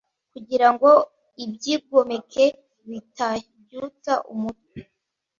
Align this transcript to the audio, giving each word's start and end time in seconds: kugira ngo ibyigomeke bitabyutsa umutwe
kugira 0.31 0.67
ngo 0.73 0.91
ibyigomeke 1.43 2.45
bitabyutsa 2.89 4.13
umutwe 4.33 4.79